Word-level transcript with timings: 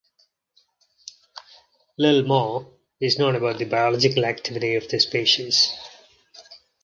Little 1.99 2.23
more 2.23 2.73
is 2.99 3.19
known 3.19 3.35
about 3.35 3.59
the 3.59 3.65
biological 3.65 4.25
activity 4.25 4.73
of 4.73 4.87
this 4.89 5.03
species. 5.03 5.71